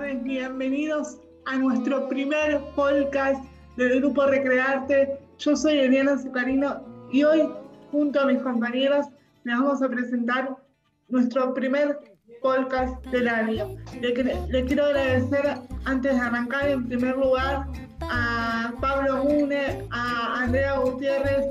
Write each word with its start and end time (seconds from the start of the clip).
tardes, 0.00 0.22
bienvenidos 0.22 1.18
a 1.46 1.56
nuestro 1.56 2.08
primer 2.08 2.60
podcast 2.74 3.44
del 3.76 4.00
grupo 4.00 4.24
Recrearte. 4.24 5.18
Yo 5.38 5.54
soy 5.54 5.78
Eliana 5.78 6.16
Zucarino 6.16 6.82
y 7.12 7.22
hoy, 7.22 7.48
junto 7.90 8.20
a 8.20 8.26
mis 8.26 8.40
compañeros, 8.40 9.06
les 9.44 9.58
vamos 9.58 9.82
a 9.82 9.88
presentar 9.88 10.56
nuestro 11.08 11.52
primer 11.52 11.98
podcast 12.40 13.04
del 13.06 13.28
año. 13.28 13.76
Le, 14.00 14.64
quiero 14.64 14.84
agradecer 14.86 15.58
antes 15.84 16.14
de 16.14 16.20
arrancar, 16.20 16.68
en 16.68 16.86
primer 16.86 17.16
lugar, 17.18 17.66
a 18.00 18.72
Pablo 18.80 19.24
Mune, 19.24 19.86
a 19.90 20.42
Andrea 20.42 20.78
Gutiérrez 20.78 21.44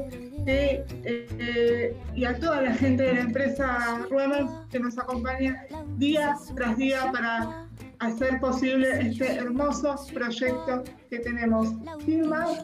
eh, 0.48 1.96
y 2.16 2.26
a 2.26 2.40
toda 2.40 2.62
la 2.62 2.74
gente 2.74 3.04
de 3.04 3.14
la 3.14 3.22
empresa 3.22 4.08
Ruemers 4.10 4.50
que 4.72 4.80
nos 4.80 4.98
acompaña 4.98 5.66
día 5.98 6.36
tras 6.56 6.78
día 6.78 7.12
para 7.12 7.69
hacer 8.00 8.40
posible 8.40 8.88
este 9.02 9.36
hermoso 9.36 9.96
proyecto 10.14 10.84
que 11.10 11.20
tenemos. 11.20 11.74
Sin 12.06 12.28
más, 12.28 12.64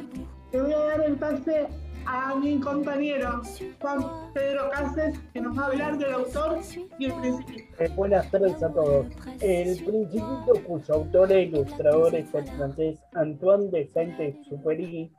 te 0.51 0.61
voy 0.61 0.73
a 0.73 0.79
dar 0.79 1.01
el 1.01 1.15
pase 1.15 1.67
a 2.05 2.35
mi 2.35 2.59
compañero 2.59 3.41
Juan 3.81 4.31
Pedro 4.33 4.69
Cáceres, 4.71 5.19
que 5.33 5.41
nos 5.41 5.57
va 5.57 5.63
a 5.63 5.65
hablar 5.67 5.97
del 5.97 6.13
autor 6.13 6.59
y 6.99 7.05
el 7.05 7.13
principito. 7.13 7.83
Eh, 7.83 7.89
buenas 7.95 8.29
tardes 8.29 8.61
a 8.61 8.71
todos. 8.71 9.07
El 9.41 9.83
principito, 9.83 10.53
cuyo 10.65 10.93
autor 10.93 11.31
e 11.31 11.43
ilustrador 11.43 12.15
es 12.15 12.33
el 12.33 12.47
francés 12.47 12.99
Antoine 13.13 13.69
de 13.71 13.87
Saint-Exupéry, 13.87 15.11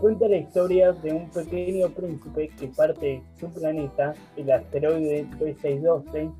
cuenta 0.00 0.28
la 0.28 0.38
historia 0.38 0.92
de 0.92 1.12
un 1.12 1.30
pequeño 1.30 1.88
príncipe 1.90 2.48
que 2.58 2.68
parte 2.68 3.06
de 3.06 3.22
su 3.38 3.48
planeta, 3.52 4.14
el 4.36 4.50
asteroide 4.50 5.26
3612, 5.38 6.30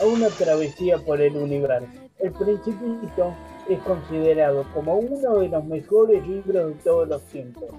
a 0.00 0.06
una 0.06 0.28
travesía 0.28 0.98
por 0.98 1.20
el 1.20 1.36
universo. 1.36 2.07
El 2.18 2.32
Principito 2.32 3.32
es 3.68 3.78
considerado 3.82 4.64
como 4.74 4.96
uno 4.96 5.38
de 5.38 5.48
los 5.48 5.64
mejores 5.64 6.26
libros 6.26 6.74
de 6.74 6.82
todos 6.82 7.06
los 7.06 7.22
tiempos, 7.26 7.70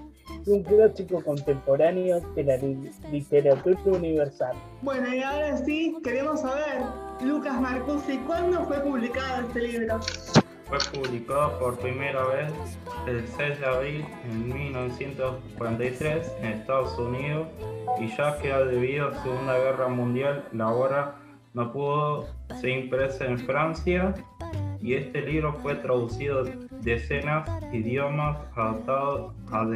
un 0.46 0.62
clásico 0.62 1.22
contemporáneo 1.22 2.20
de 2.34 2.44
la 2.44 2.56
literatura 3.10 3.78
universal. 3.84 4.56
Bueno, 4.80 5.14
y 5.14 5.22
ahora 5.22 5.58
sí, 5.58 5.94
queremos 6.02 6.40
saber, 6.40 6.80
Lucas 7.22 7.60
Marcusi, 7.60 8.16
¿cuándo 8.26 8.64
fue 8.64 8.80
publicado 8.80 9.46
este 9.46 9.60
libro? 9.60 10.00
Fue 10.64 10.78
publicado 11.00 11.58
por 11.58 11.78
primera 11.78 12.24
vez 12.26 12.52
el 13.06 13.26
6 13.26 13.60
de 13.60 13.66
abril 13.66 14.04
de 14.24 14.34
1943 14.54 16.32
en 16.40 16.46
Estados 16.46 16.98
Unidos 16.98 17.48
y 18.00 18.08
ya 18.16 18.38
que 18.38 18.48
debido 18.48 19.08
a 19.08 19.10
la 19.10 19.22
Segunda 19.22 19.58
Guerra 19.58 19.88
Mundial 19.88 20.44
la 20.52 20.68
obra 20.72 21.16
no 21.54 21.72
pudo 21.72 22.26
ser 22.60 22.70
impresa 22.70 23.26
en 23.26 23.38
Francia 23.38 24.14
y 24.80 24.94
este 24.94 25.20
libro 25.22 25.54
fue 25.54 25.74
traducido 25.76 26.44
decenas 26.80 27.48
de 27.70 27.78
idiomas 27.78 28.38
adaptado 28.56 29.34
a 29.52 29.66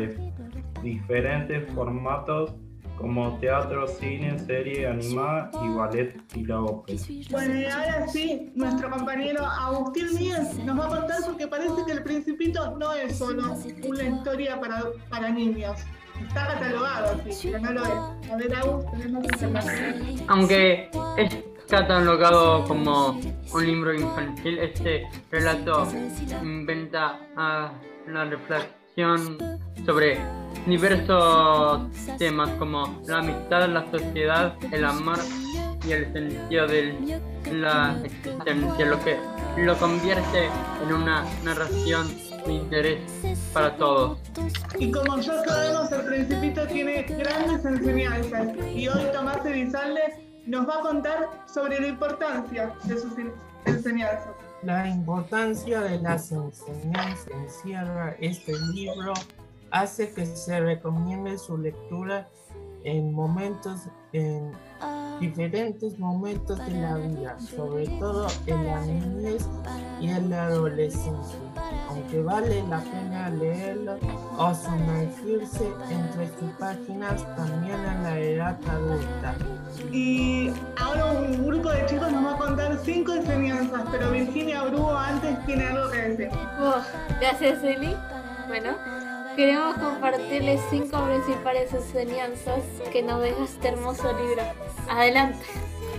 diferentes 0.83 1.71
formatos 1.73 2.55
como 2.97 3.37
teatro, 3.39 3.89
cine, 3.89 4.39
serie 4.39 4.87
animada 4.87 5.51
y 5.65 5.69
ballet 5.69 6.17
y 6.35 6.45
la 6.47 6.61
ópera. 6.61 6.99
Bueno, 7.31 7.61
y 7.61 7.65
ahora 7.65 8.07
sí, 8.09 8.53
nuestro 8.55 8.89
compañero 8.89 9.45
Agustín 9.45 10.15
Míez 10.15 10.55
nos 10.65 10.79
va 10.79 10.87
a 10.87 11.01
contar 11.01 11.17
porque 11.27 11.49
parece 11.49 11.75
que 11.87 11.93
El 11.93 12.05
Principito 12.05 12.77
no 12.79 12.93
es 12.93 13.19
solo 13.19 13.57
una 13.85 14.03
historia 14.05 14.61
para, 14.61 14.85
para 15.11 15.31
niños. 15.31 15.81
Está 16.23 16.47
catalogado 16.47 17.21
así, 17.29 17.49
pero 17.51 17.59
no 17.61 17.73
lo 17.73 17.85
es. 17.85 18.31
A 18.31 18.37
ver, 18.37 18.55
Agus, 18.55 18.91
tenemos 18.93 19.25
información. 19.25 19.95
Aunque 20.29 20.91
es 21.19 21.44
catalogado 21.75 22.65
como 22.67 23.21
un 23.53 23.67
libro 23.67 23.93
infantil, 23.93 24.61
este 24.61 25.09
relato 25.29 25.89
inventa 26.41 27.19
a 27.37 27.73
la 28.07 28.25
reflexión 28.27 29.39
sobre 29.85 30.21
diversos 30.67 31.83
temas 32.17 32.49
como 32.61 33.03
la 33.09 33.19
amistad, 33.19 33.69
la 33.69 33.91
sociedad, 33.91 34.55
el 34.71 34.85
amor 34.85 35.19
y 35.85 35.91
el 35.91 36.13
sentido 36.13 36.69
de 36.69 37.21
la 37.51 38.01
existencia, 38.05 38.87
lo 38.87 39.03
que 39.03 39.19
lo 39.57 39.77
convierte 39.77 40.49
en 40.81 40.93
una 40.93 41.25
narración 41.43 42.07
de 42.47 42.53
interés 42.53 43.01
para 43.53 43.75
todos. 43.77 44.21
Y 44.79 44.93
como 44.93 45.19
ya 45.19 45.43
sabemos, 45.43 45.91
el 45.91 46.05
Principito 46.05 46.69
tiene 46.69 47.03
grandes 47.03 47.65
enseñanzas 47.65 48.49
y 48.73 48.87
hoy 48.87 49.07
Tomás 49.13 49.45
Elizalde 49.45 50.34
nos 50.47 50.69
va 50.69 50.79
a 50.79 50.81
contar 50.81 51.45
sobre 51.47 51.81
la 51.81 51.89
importancia 51.89 52.75
de 52.85 52.99
sus 52.99 53.13
enseñanzas. 53.65 54.35
La 54.63 54.89
importancia 54.89 55.81
de 55.81 56.01
las 56.01 56.33
enseñanzas 56.33 57.29
encierra 57.29 58.17
este 58.19 58.53
libro 58.73 59.13
hace 59.71 60.13
que 60.15 60.25
se 60.25 60.61
recomiende 60.61 61.37
su 61.39 61.59
lectura 61.59 62.29
en 62.85 63.13
momentos, 63.13 63.81
en 64.13 64.53
diferentes 65.21 65.99
momentos 65.99 66.59
de 66.59 66.81
la 66.81 66.97
vida, 66.97 67.37
sobre 67.39 67.87
todo 67.87 68.27
en 68.47 68.67
la 68.67 68.81
niñez 68.81 69.47
y 70.01 70.09
en 70.09 70.31
la 70.31 70.47
adolescencia, 70.47 71.39
aunque 71.89 72.23
vale 72.23 72.63
la 72.69 72.81
pena 72.81 73.31
leerlo 73.31 73.97
o 74.37 74.55
sumergirse 74.55 75.73
entre 75.91 76.29
sus 76.39 76.51
páginas 76.59 77.25
también 77.37 77.77
en 77.85 78.03
la 78.03 78.19
edad 78.19 78.59
adulta. 78.69 79.35
Y 79.93 80.51
ahora 80.77 81.07
un 81.13 81.47
grupo 81.47 81.71
de 81.71 81.87
chicos 81.87 82.13
nos 82.13 82.25
va 82.25 82.35
a 82.35 82.39
contar 82.39 82.79
cinco 82.85 83.13
enseñanzas, 83.13 83.83
pero 83.91 84.11
Virginia 84.11 84.63
Brugo 84.65 84.97
antes 84.97 85.45
tiene 85.47 85.65
algo 85.65 85.91
que 85.91 85.97
decir. 85.97 86.29
Oh, 86.61 86.83
gracias, 87.21 87.63
Eli. 87.63 87.95
Bueno, 88.49 88.71
Queremos 89.37 89.77
compartirles 89.79 90.61
cinco 90.71 91.05
principales 91.07 91.73
enseñanzas 91.75 92.63
que 92.93 93.03
nos 93.03 93.21
deja 93.21 93.43
este 93.43 93.69
hermoso 93.69 94.13
libro. 94.17 94.43
Adelante. 94.89 95.45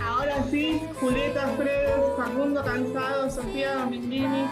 Ahora 0.02 0.42
sí, 0.44 0.80
Julieta 1.00 1.46
Fredes, 1.48 2.16
Facundo 2.16 2.64
Cansado, 2.64 3.30
Sofía 3.30 3.74
Domingini, 3.74 4.46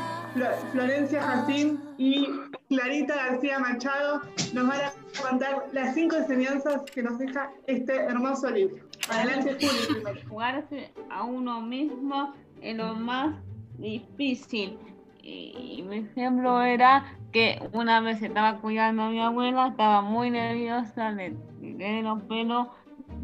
Florencia 0.73 1.23
Jacín 1.23 1.81
y 1.97 2.29
Clarita 2.69 3.15
García 3.15 3.59
Machado 3.59 4.21
nos 4.53 4.67
van 4.69 4.81
a 4.81 4.93
contar 5.23 5.65
las 5.73 5.95
cinco 5.95 6.17
enseñanzas 6.17 6.83
que 6.83 7.03
nos 7.03 7.19
deja 7.19 7.51
este 7.67 7.95
hermoso 7.95 8.51
libro. 8.51 8.85
Adelante, 9.09 9.55
Juli. 9.55 10.25
Jugarse 10.29 10.93
a 11.11 11.23
uno 11.23 11.63
mismo 11.63 12.35
es 12.61 12.77
lo 12.77 12.95
más 12.95 13.35
difícil 13.79 14.79
y 15.27 15.83
mi 15.83 15.99
ejemplo 15.99 16.63
era 16.63 17.17
que 17.33 17.61
una 17.73 18.01
vez 18.01 18.23
estaba 18.23 18.59
cuidando 18.61 19.03
a 19.03 19.09
mi 19.09 19.21
abuela, 19.21 19.69
estaba 19.69 20.03
muy 20.03 20.31
nerviosa, 20.31 21.11
le 21.11 21.35
tiré 21.61 22.01
los 22.01 22.23
pelos, 22.23 22.69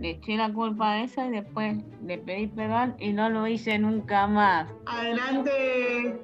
le 0.00 0.10
eché 0.10 0.36
la 0.36 0.52
culpa 0.52 0.94
a 0.94 1.02
esa 1.04 1.26
y 1.26 1.30
después 1.30 1.76
le 2.04 2.18
pedí 2.18 2.48
perdón 2.48 2.96
y 2.98 3.12
no 3.12 3.30
lo 3.30 3.46
hice 3.46 3.78
nunca 3.78 4.26
más. 4.26 4.66
Adelante, 4.86 6.20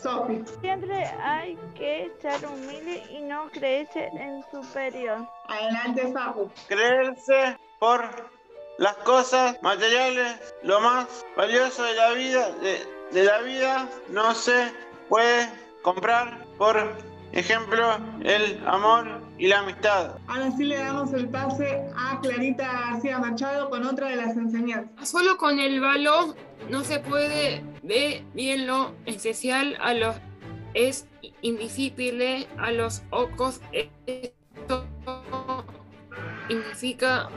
Sofi. 0.00 0.44
Siempre 0.60 1.06
hay 1.22 1.58
que 1.74 2.12
ser 2.20 2.46
humilde 2.46 3.02
y 3.10 3.22
no 3.22 3.48
creerse 3.50 4.10
en 4.12 4.44
superior. 4.52 5.26
Adelante, 5.48 6.12
Facu. 6.12 6.50
Creerse 6.68 7.58
por 7.80 8.04
las 8.78 8.94
cosas 8.98 9.60
materiales, 9.60 10.54
lo 10.62 10.78
más 10.80 11.26
valioso 11.36 11.82
de 11.82 11.94
la 11.94 12.12
vida, 12.12 12.50
de, 12.60 12.78
de 13.10 13.24
la 13.24 13.40
vida, 13.40 13.88
no 14.10 14.32
sé 14.34 14.70
puede 15.08 15.48
comprar, 15.82 16.44
por 16.56 16.96
ejemplo, 17.32 17.98
el 18.24 18.60
amor 18.66 19.20
y 19.38 19.48
la 19.48 19.60
amistad. 19.60 20.18
Ahora 20.26 20.50
sí 20.56 20.64
le 20.64 20.78
damos 20.78 21.12
el 21.12 21.28
pase 21.28 21.84
a 21.96 22.20
Clarita 22.20 22.66
García 22.66 23.18
Machado 23.18 23.70
con 23.70 23.86
otra 23.86 24.08
de 24.08 24.16
las 24.16 24.36
enseñanzas. 24.36 25.08
Solo 25.08 25.36
con 25.36 25.58
el 25.58 25.80
valor 25.80 26.34
no 26.70 26.84
se 26.84 27.00
puede 27.00 27.62
ver 27.82 28.22
bien 28.34 28.66
lo 28.66 28.94
esencial 29.06 29.76
a 29.80 29.94
los 29.94 30.16
es 30.74 31.06
invisible 31.40 32.46
a 32.58 32.70
los 32.72 33.02
ojos. 33.10 33.60
Esto 33.72 34.84
significa 36.48 37.28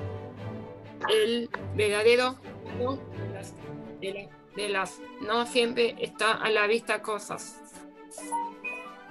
el 1.09 1.49
verdadero 1.75 2.35
de 4.01 4.29
de 4.55 4.69
las 4.69 4.99
no 5.21 5.45
siempre 5.45 5.95
está 5.99 6.33
a 6.33 6.49
la 6.49 6.67
vista 6.67 7.01
cosas. 7.01 7.60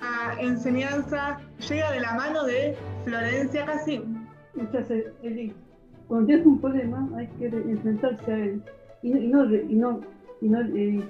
A 0.03 0.41
enseñanza 0.41 1.39
llega 1.69 1.93
de 1.93 2.01
la 2.01 2.15
mano 2.15 2.45
de 2.45 2.77
Florencia 3.05 3.67
Casim. 3.67 4.27
Muchas 4.55 4.91
Eli. 5.23 5.55
Cuando 6.09 6.27
tienes 6.27 6.47
un 6.47 6.61
problema 6.61 7.09
hay 7.17 7.27
que 7.39 7.47
enfrentarse 7.47 8.33
a 8.33 8.37
él 8.37 8.63
y, 9.03 9.11
no, 9.11 9.45
y 9.55 9.75
no, 9.75 10.01
y 10.41 10.49
no, 10.49 10.61
eh, 10.61 11.05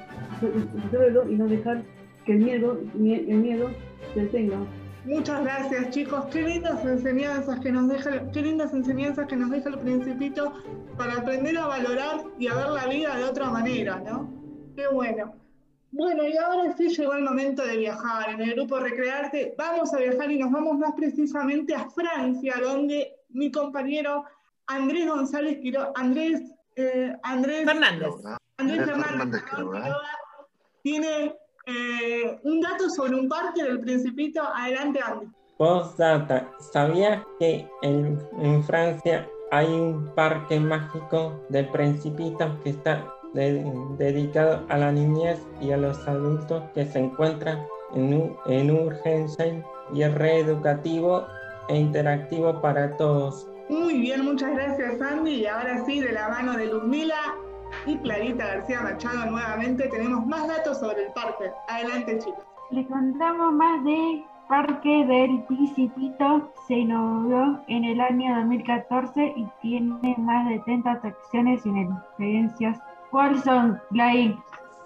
y 1.28 1.34
no 1.34 1.48
dejar 1.48 1.82
que 2.26 2.32
el 2.32 2.38
miedo, 2.40 2.78
el 2.94 3.36
miedo 3.38 3.70
se 4.14 4.20
detenga. 4.20 4.58
Muchas 5.06 5.42
gracias 5.42 5.90
chicos, 5.90 6.26
qué 6.26 6.42
lindas 6.42 6.84
enseñanzas 6.84 7.58
que 7.60 7.72
nos 7.72 7.88
deja, 7.88 8.30
qué 8.32 8.42
lindas 8.42 8.74
enseñanzas 8.74 9.26
que 9.26 9.36
nos 9.36 9.50
deja 9.50 9.70
el 9.70 9.78
principito 9.78 10.52
para 10.98 11.14
aprender 11.14 11.56
a 11.56 11.66
valorar 11.66 12.20
y 12.38 12.48
a 12.48 12.54
ver 12.54 12.68
la 12.68 12.86
vida 12.86 13.16
de 13.16 13.24
otra 13.24 13.50
manera, 13.50 14.02
¿no? 14.04 14.30
Qué 14.76 14.86
bueno. 14.92 15.32
Bueno, 15.92 16.24
y 16.24 16.36
ahora 16.36 16.72
sí 16.76 16.88
llegó 16.88 17.14
el 17.14 17.24
momento 17.24 17.64
de 17.64 17.76
viajar. 17.76 18.30
En 18.30 18.40
el 18.40 18.54
grupo 18.54 18.78
Recrearte 18.78 19.54
vamos 19.58 19.92
a 19.92 19.98
viajar 19.98 20.30
y 20.30 20.38
nos 20.38 20.52
vamos 20.52 20.78
más 20.78 20.92
precisamente 20.96 21.74
a 21.74 21.88
Francia, 21.90 22.54
donde 22.62 23.16
mi 23.30 23.50
compañero 23.50 24.24
Andrés 24.66 25.08
González 25.08 25.58
Quiroga, 25.60 25.92
Andrés, 25.96 26.42
eh, 26.76 27.12
Andrés 27.24 27.64
Fernández. 27.64 28.08
Andrés 28.58 28.84
Fernández 28.84 29.42
Quiroga, 29.50 29.96
tiene 30.82 31.34
eh, 31.66 32.40
un 32.44 32.60
dato 32.60 32.88
sobre 32.88 33.16
un 33.16 33.28
parque 33.28 33.64
del 33.64 33.80
Principito. 33.80 34.42
Adelante, 34.42 35.00
Andy. 35.04 35.26
Postdata, 35.58 36.50
¿sabías 36.72 37.22
que 37.38 37.68
en, 37.82 38.18
en 38.38 38.62
Francia 38.64 39.28
hay 39.50 39.66
un 39.66 40.14
parque 40.14 40.58
mágico 40.60 41.44
del 41.48 41.68
Principito 41.70 42.58
que 42.62 42.70
está 42.70 43.04
de- 43.34 43.64
dedicado 43.96 44.64
a 44.68 44.76
la 44.78 44.92
niñez 44.92 45.40
y 45.60 45.72
a 45.72 45.76
los 45.76 46.06
adultos 46.08 46.62
que 46.74 46.84
se 46.86 46.98
encuentran 46.98 47.64
en, 47.94 48.34
en 48.46 48.70
urgencia 48.70 49.62
y 49.92 50.02
es 50.02 50.14
reeducativo 50.14 51.24
e 51.68 51.76
interactivo 51.76 52.60
para 52.60 52.96
todos. 52.96 53.48
Muy 53.68 54.00
bien, 54.00 54.24
muchas 54.24 54.52
gracias, 54.54 55.00
Andy. 55.00 55.30
Y 55.42 55.46
ahora 55.46 55.84
sí, 55.84 56.00
de 56.00 56.12
la 56.12 56.28
mano 56.28 56.54
de 56.56 56.66
Luzmila 56.66 57.14
y 57.86 57.96
Clarita 57.98 58.46
García 58.46 58.80
Machado, 58.80 59.30
nuevamente 59.30 59.88
tenemos 59.88 60.26
más 60.26 60.48
datos 60.48 60.78
sobre 60.80 61.06
el 61.06 61.12
parque. 61.12 61.50
Adelante, 61.68 62.18
chicos. 62.18 62.44
Le 62.72 62.84
contamos 62.86 63.52
más 63.52 63.84
del 63.84 64.24
Parque 64.48 65.04
del 65.06 65.42
Principito. 65.44 66.50
Se 66.66 66.74
inauguró 66.74 67.60
en 67.68 67.84
el 67.84 68.00
año 68.00 68.34
2014 68.40 69.34
y 69.36 69.46
tiene 69.62 70.16
más 70.18 70.48
de 70.48 70.58
30 70.60 70.90
atracciones 70.90 71.64
y 71.64 71.70
experiencias. 71.70 72.78
¿Cuáles 73.10 73.42
son, 73.42 73.80
Lai? 73.90 74.38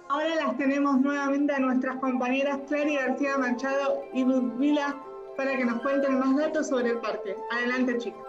Ahora 0.09 0.35
las 0.37 0.56
tenemos 0.56 1.00
nuevamente 1.00 1.55
a 1.55 1.59
nuestras 1.59 1.97
compañeras 1.97 2.61
Clary 2.69 2.97
García 2.97 3.37
Machado 3.37 4.03
y 4.15 4.25
Luzmila 4.25 4.97
para 5.37 5.56
que 5.56 5.65
nos 5.65 5.81
cuenten 5.82 6.19
más 6.19 6.37
datos 6.37 6.69
sobre 6.69 6.91
el 6.91 6.99
parque. 6.99 7.37
Adelante, 7.50 7.99
chicos. 7.99 8.23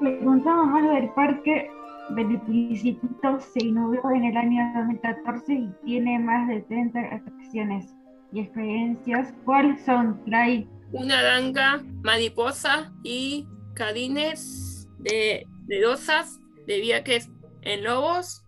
Le 0.00 0.24
contamos 0.24 0.66
más 0.68 0.94
del 0.94 1.10
Parque 1.10 1.70
del 2.10 2.40
Principito. 2.42 3.40
Se 3.40 3.64
inauguró 3.64 4.10
en 4.12 4.24
el 4.24 4.36
año 4.36 4.72
2014 4.76 5.52
y 5.52 5.68
tiene 5.84 6.18
más 6.18 6.48
de 6.48 6.60
30 6.62 6.98
atracciones 6.98 7.94
y 8.32 8.40
experiencias. 8.40 9.34
¿Cuáles 9.44 9.84
son, 9.84 10.20
Lai? 10.26 10.68
Una 10.92 11.22
danga, 11.22 11.82
mariposa 12.02 12.92
y 13.02 13.48
cadines 13.74 14.88
de, 14.98 15.46
de 15.66 15.80
dosas, 15.80 16.40
de 16.66 16.80
viajes 16.80 17.30
en 17.62 17.84
lobos, 17.84 18.43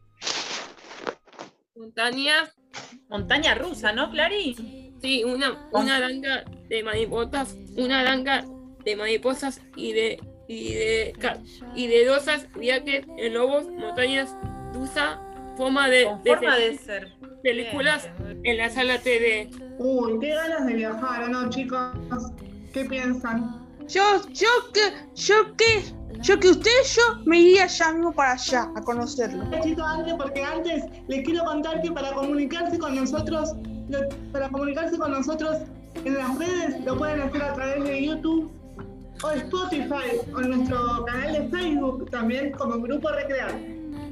montaña. 1.76 2.50
Montaña 3.08 3.54
rusa, 3.54 3.92
¿no, 3.92 4.10
Clary? 4.10 4.54
Sí, 5.00 5.24
una, 5.24 5.68
una 5.72 6.00
danga 6.00 6.44
de 6.68 6.82
mariposas, 6.82 7.56
una 7.76 8.02
danga 8.02 8.44
de 8.84 8.96
mariposas 8.96 9.60
y 9.76 9.92
de 9.92 10.20
y 10.48 10.74
de 10.74 11.14
y 11.74 11.86
de 11.86 12.04
dosas, 12.04 12.48
viajes 12.54 13.04
en 13.16 13.34
lobos, 13.34 13.66
montañas, 13.68 14.34
rusa, 14.72 15.20
forma 15.56 15.88
de, 15.88 16.04
Con 16.04 16.22
forma 16.24 16.56
de 16.56 16.78
ser. 16.78 17.12
películas 17.42 18.08
en 18.44 18.56
la 18.56 18.70
sala 18.70 18.98
TV. 18.98 19.50
Uy, 19.78 20.18
qué 20.20 20.34
ganas 20.34 20.66
de 20.66 20.74
viajar, 20.74 21.24
¿o 21.24 21.28
no, 21.28 21.50
chicos? 21.50 21.92
¿Qué 22.72 22.84
piensan? 22.84 23.66
Yo, 23.88 24.02
yo 24.32 24.48
que, 24.72 24.80
yo 25.14 25.56
que, 25.56 25.82
yo 26.22 26.38
que 26.40 26.48
usted, 26.48 26.70
yo 26.94 27.02
me 27.24 27.40
iría 27.40 27.66
ya 27.66 27.92
mismo 27.92 28.12
para 28.12 28.32
allá 28.32 28.70
a 28.74 28.80
conocerlo. 28.82 29.44
Chicos, 29.62 29.84
antes, 29.86 30.14
porque 30.14 30.42
antes 30.42 30.84
les 31.08 31.24
quiero 31.24 31.44
contar 31.44 31.80
que 31.82 31.92
para 31.92 32.12
comunicarse 32.12 32.78
con 32.78 32.96
nosotros, 32.96 33.54
para 34.32 34.48
comunicarse 34.48 34.98
con 34.98 35.12
nosotros 35.12 35.58
en 36.04 36.14
las 36.14 36.38
redes, 36.38 36.84
lo 36.84 36.96
pueden 36.96 37.20
hacer 37.20 37.42
a 37.42 37.52
través 37.54 37.84
de 37.84 38.06
YouTube 38.06 38.52
o 39.22 39.30
Spotify 39.30 40.20
o 40.34 40.40
nuestro 40.40 41.04
canal 41.06 41.32
de 41.32 41.48
Facebook 41.48 42.10
también 42.10 42.52
como 42.52 42.80
Grupo 42.80 43.08
Recrear. 43.08 43.54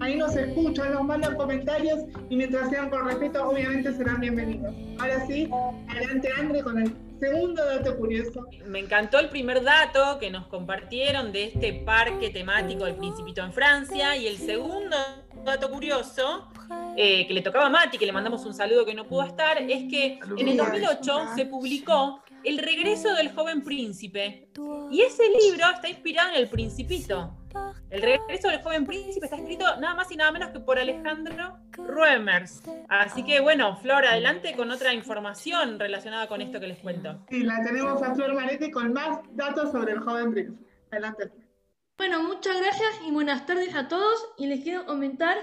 Ahí 0.00 0.16
nos 0.16 0.34
escuchan, 0.34 0.92
nos 0.92 1.04
mandan 1.04 1.34
comentarios 1.36 2.00
y 2.28 2.36
mientras 2.36 2.70
sean 2.70 2.90
con 2.90 3.06
respeto, 3.06 3.48
obviamente 3.48 3.92
serán 3.94 4.20
bienvenidos. 4.20 4.74
Ahora 4.98 5.26
sí, 5.26 5.48
adelante 5.88 6.28
André 6.38 6.62
con 6.62 6.78
el 6.78 7.03
segundo 7.18 7.64
dato 7.64 7.96
curioso. 7.96 8.46
Me 8.66 8.78
encantó 8.80 9.18
el 9.18 9.28
primer 9.28 9.62
dato 9.62 10.18
que 10.18 10.30
nos 10.30 10.46
compartieron 10.46 11.32
de 11.32 11.44
este 11.44 11.72
parque 11.72 12.30
temático 12.30 12.84
del 12.84 12.96
Principito 12.96 13.42
en 13.42 13.52
Francia. 13.52 14.16
Y 14.16 14.26
el 14.26 14.36
segundo 14.36 14.96
dato 15.44 15.70
curioso, 15.70 16.48
eh, 16.96 17.26
que 17.26 17.34
le 17.34 17.42
tocaba 17.42 17.66
a 17.66 17.70
Mati, 17.70 17.98
que 17.98 18.06
le 18.06 18.12
mandamos 18.12 18.44
un 18.44 18.54
saludo 18.54 18.84
que 18.84 18.94
no 18.94 19.06
pudo 19.06 19.24
estar, 19.24 19.58
es 19.58 19.90
que 19.90 20.18
en 20.36 20.48
el 20.48 20.56
2008 20.56 21.26
se 21.36 21.46
publicó 21.46 22.22
El 22.44 22.58
regreso 22.58 23.14
del 23.14 23.32
joven 23.32 23.62
príncipe. 23.62 24.50
Y 24.90 25.00
ese 25.02 25.22
libro 25.30 25.64
está 25.74 25.88
inspirado 25.88 26.30
en 26.30 26.36
El 26.36 26.48
Principito. 26.48 27.34
El 27.90 28.02
regreso 28.02 28.48
del 28.48 28.60
joven 28.62 28.84
príncipe 28.84 29.26
está 29.26 29.36
escrito 29.36 29.64
nada 29.80 29.94
más 29.94 30.10
y 30.10 30.16
nada 30.16 30.32
menos 30.32 30.50
que 30.50 30.58
por 30.60 30.78
Alejandro 30.78 31.58
Ruemers. 31.72 32.62
Así 32.88 33.22
que 33.24 33.40
bueno, 33.40 33.76
Flor, 33.76 34.04
adelante 34.04 34.54
con 34.56 34.70
otra 34.70 34.92
información 34.92 35.78
relacionada 35.78 36.26
con 36.26 36.40
esto 36.40 36.58
que 36.60 36.66
les 36.66 36.78
cuento. 36.78 37.24
Y 37.30 37.44
la 37.44 37.62
tenemos 37.64 38.02
a 38.02 38.14
Flor 38.14 38.34
Marete 38.34 38.70
con 38.72 38.92
más 38.92 39.20
datos 39.32 39.70
sobre 39.70 39.92
el 39.92 40.00
joven 40.00 40.32
príncipe. 40.32 40.58
Adelante. 40.90 41.30
Bueno, 41.96 42.22
muchas 42.24 42.60
gracias 42.60 42.90
y 43.06 43.12
buenas 43.12 43.46
tardes 43.46 43.74
a 43.76 43.86
todos. 43.86 44.26
Y 44.36 44.48
les 44.48 44.62
quiero 44.64 44.84
comentar 44.84 45.36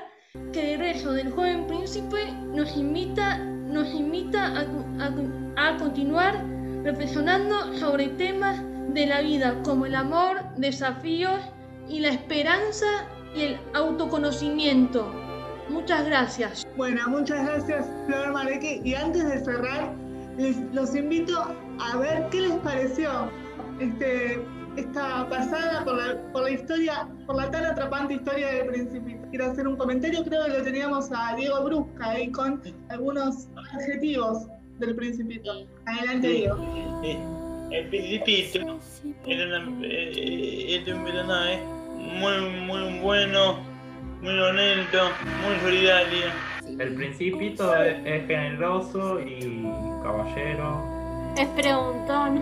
que 0.51 0.73
el 0.73 0.79
regreso 0.79 1.13
del 1.13 1.31
joven 1.31 1.65
príncipe 1.67 2.31
nos 2.53 2.75
invita, 2.75 3.37
nos 3.37 3.87
invita 3.93 4.47
a, 4.47 4.61
a- 4.65 5.67
a 5.69 5.77
continuar 5.77 6.35
reflexionando 6.83 7.73
sobre 7.77 8.09
temas 8.09 8.61
de 8.93 9.05
la 9.05 9.21
vida 9.21 9.61
como 9.63 9.85
el 9.85 9.95
amor, 9.95 10.37
desafíos 10.57 11.39
y 11.87 11.99
la 11.99 12.09
esperanza 12.09 12.85
y 13.35 13.41
el 13.41 13.57
autoconocimiento. 13.73 15.11
Muchas 15.69 16.05
gracias. 16.05 16.67
Bueno, 16.75 17.07
muchas 17.07 17.45
gracias, 17.45 17.87
Flor 18.05 18.33
Mareque. 18.33 18.81
Y 18.83 18.93
antes 18.93 19.23
de 19.23 19.43
cerrar, 19.43 19.93
les, 20.37 20.57
los 20.73 20.95
invito 20.95 21.55
a 21.79 21.97
ver 21.97 22.27
qué 22.29 22.41
les 22.41 22.57
pareció 22.57 23.31
este, 23.79 24.43
esta 24.75 25.27
pasada 25.29 25.83
por 25.85 25.95
la, 25.95 26.21
por 26.33 26.43
la 26.43 26.51
historia, 26.51 27.07
por 27.25 27.37
la 27.37 27.49
tan 27.51 27.65
atrapante 27.65 28.15
historia 28.15 28.47
del 28.47 28.67
Principito. 28.67 29.27
Quiero 29.29 29.45
hacer 29.51 29.67
un 29.67 29.77
comentario, 29.77 30.23
creo 30.23 30.45
que 30.45 30.51
lo 30.51 30.63
teníamos 30.63 31.09
a 31.15 31.35
Diego 31.35 31.63
Brusca 31.63 32.09
ahí 32.09 32.31
con 32.31 32.61
algunos 32.89 33.47
adjetivos 33.73 34.47
del 34.85 34.95
Principito. 34.95 35.65
Adelante, 35.85 36.27
Diego. 36.27 36.57
Eh, 37.03 37.17
El 37.71 37.87
Principito 37.87 38.59
era, 39.25 39.59
una- 39.59 39.87
eh, 39.87 40.81
era 40.83 40.95
un 40.95 41.03
personaje 41.05 41.59
muy, 41.97 42.49
muy 42.65 42.99
bueno, 42.99 43.59
muy 44.21 44.37
honesto, 44.37 44.97
muy 45.45 45.59
solidario. 45.61 46.25
El 46.79 46.95
Principito 46.95 47.73
es, 47.75 47.97
es 48.05 48.27
generoso 48.27 49.19
y 49.21 49.63
caballero. 50.03 50.83
Es 51.37 51.47
preguntón. 51.49 52.41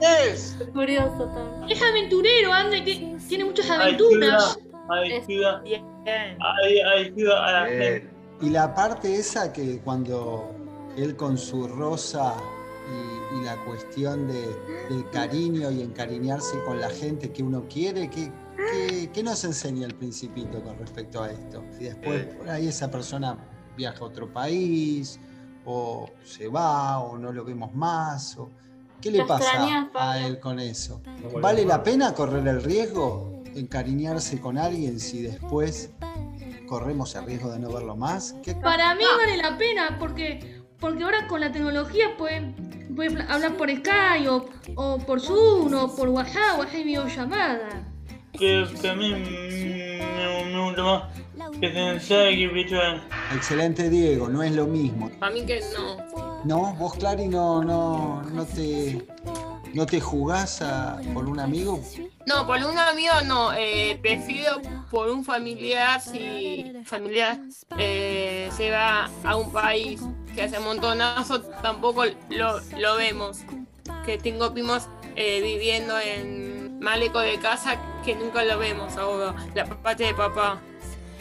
Es. 0.00 0.56
Curioso 0.72 1.24
también. 1.34 1.70
Es 1.70 1.82
aventurero, 1.82 2.52
André, 2.52 2.84
que 2.84 3.16
tiene 3.28 3.44
muchas 3.44 3.68
Ayuda, 3.70 3.82
aventuras. 3.84 4.58
ayuda, 4.88 5.62
ay- 5.64 6.80
ayuda 6.80 7.46
a 7.46 7.52
la 7.52 7.66
gente. 7.68 8.10
Y 8.42 8.50
la 8.50 8.74
parte 8.74 9.14
esa 9.16 9.52
que 9.52 9.78
cuando 9.80 10.54
él 11.02 11.16
con 11.16 11.38
su 11.38 11.66
rosa 11.68 12.34
y, 12.88 13.38
y 13.38 13.44
la 13.44 13.56
cuestión 13.64 14.26
de, 14.28 14.48
del 14.88 15.08
cariño 15.10 15.70
y 15.70 15.82
encariñarse 15.82 16.62
con 16.64 16.80
la 16.80 16.90
gente 16.90 17.30
que 17.30 17.42
uno 17.42 17.64
quiere, 17.68 18.10
¿qué, 18.10 18.32
qué, 18.56 19.10
qué 19.12 19.22
nos 19.22 19.44
enseña 19.44 19.86
el 19.86 19.94
principito 19.94 20.62
con 20.62 20.78
respecto 20.78 21.22
a 21.22 21.30
esto? 21.30 21.64
Si 21.78 21.84
después 21.84 22.26
por 22.34 22.48
ahí 22.48 22.68
esa 22.68 22.90
persona 22.90 23.36
viaja 23.76 23.98
a 24.00 24.04
otro 24.04 24.32
país, 24.32 25.18
o 25.64 26.10
se 26.24 26.48
va, 26.48 26.98
o 26.98 27.18
no 27.18 27.32
lo 27.32 27.44
vemos 27.44 27.74
más, 27.74 28.36
o 28.38 28.50
¿qué 29.00 29.10
le 29.10 29.24
pasa 29.24 29.44
extrañas, 29.44 29.88
a 29.94 30.18
él 30.26 30.40
con 30.40 30.58
eso? 30.58 31.00
¿Vale 31.40 31.64
la 31.64 31.82
pena 31.82 32.14
correr 32.14 32.46
el 32.46 32.62
riesgo, 32.62 33.42
encariñarse 33.54 34.40
con 34.40 34.58
alguien 34.58 34.98
si 35.00 35.22
después 35.22 35.90
corremos 36.66 37.14
el 37.14 37.24
riesgo 37.26 37.50
de 37.50 37.58
no 37.58 37.72
verlo 37.72 37.96
más? 37.96 38.34
¿Qué 38.42 38.54
Para 38.54 38.94
mí 38.94 39.04
vale 39.18 39.36
la 39.36 39.56
pena 39.56 39.96
porque, 39.98 40.59
porque 40.80 41.04
ahora 41.04 41.26
con 41.26 41.40
la 41.40 41.52
tecnología 41.52 42.16
pueden, 42.16 42.54
pueden 42.94 43.20
hablar 43.30 43.52
por 43.56 43.68
Skype 43.70 44.28
o, 44.28 44.48
o 44.76 44.98
por 44.98 45.20
Zoom 45.20 45.74
o 45.74 45.94
por 45.94 46.08
WhatsApp 46.08 46.58
o 46.58 46.62
hacer 46.62 46.84
videollamada. 46.84 47.84
Que, 48.32 48.64
que 48.80 48.88
a 48.88 48.94
mí 48.94 49.10
me, 49.12 50.48
me 50.50 50.64
gusta 50.64 50.82
más 50.82 51.50
que 51.60 51.68
pensar 51.68 52.30
que 52.30 52.48
virtual. 52.48 53.02
Excelente, 53.34 53.90
Diego, 53.90 54.28
no 54.28 54.42
es 54.42 54.52
lo 54.52 54.66
mismo. 54.66 55.10
Para 55.18 55.32
mí 55.32 55.44
que 55.44 55.60
no. 55.76 56.44
No, 56.44 56.74
vos, 56.74 56.94
Clary, 56.94 57.28
no, 57.28 57.62
no, 57.62 58.22
no 58.22 58.46
te, 58.46 59.04
no 59.74 59.84
te 59.84 60.00
jugás 60.00 60.62
a- 60.62 60.98
por 61.12 61.26
un 61.28 61.38
amigo. 61.40 61.80
No, 62.26 62.46
por 62.46 62.56
un 62.58 62.78
amigo 62.78 63.12
no. 63.26 63.52
eh, 63.52 63.98
prefiero 64.00 64.60
por 64.90 65.10
un 65.10 65.24
familiar 65.24 66.00
si 66.00 66.72
familiar 66.84 67.38
eh, 67.78 68.48
se 68.56 68.70
va 68.70 69.10
a 69.24 69.36
un 69.36 69.52
país 69.52 70.00
que 70.34 70.42
hace 70.42 70.58
montonazo 70.60 71.42
tampoco 71.62 72.04
lo, 72.28 72.60
lo 72.78 72.96
vemos. 72.96 73.46
Que 74.02 74.18
tengo 74.18 74.52
primos 74.52 74.88
eh, 75.16 75.40
viviendo 75.42 75.98
en 75.98 76.78
Maleco 76.80 77.20
de 77.20 77.38
casa 77.40 77.78
que 78.02 78.14
nunca 78.16 78.44
lo 78.44 78.58
vemos 78.58 78.96
ahora, 78.96 79.34
la 79.54 79.66
parte 79.82 80.04
de 80.04 80.14
papá. 80.14 80.60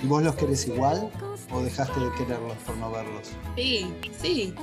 ¿Y 0.01 0.07
vos 0.07 0.23
los 0.23 0.35
querés 0.35 0.67
igual 0.67 1.11
o 1.49 1.61
dejaste 1.61 1.99
de 1.99 2.13
quererlos 2.13 2.57
por 2.59 2.77
no 2.77 2.91
verlos? 2.91 3.37
Sí, 3.55 3.99
sí, 4.11 4.55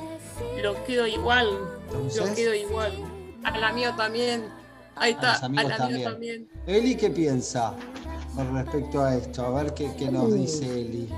lo 0.62 0.82
quiero 0.84 1.06
igual, 1.06 1.70
lo 1.90 2.00
Entonces, 2.00 2.30
quiero 2.34 2.54
igual. 2.54 3.10
Al 3.42 3.62
amigo 3.64 3.94
también, 3.96 4.54
ahí 4.94 5.12
a 5.12 5.14
está, 5.14 5.32
los 5.32 5.42
amigos 5.42 5.72
al 5.72 5.72
amigo 5.72 6.00
también. 6.00 6.02
también. 6.02 6.48
Eli, 6.66 6.96
¿qué 6.96 7.10
piensa 7.10 7.76
con 8.34 8.54
respecto 8.54 9.02
a 9.02 9.16
esto? 9.16 9.44
A 9.46 9.62
ver 9.62 9.74
qué, 9.74 9.94
qué 9.96 10.10
nos 10.10 10.28
Uh. 10.28 10.32
dice 10.32 10.64
Eli. 10.80 11.16